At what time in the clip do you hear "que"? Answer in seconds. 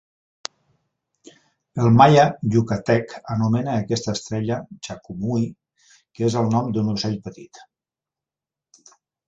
5.93-6.27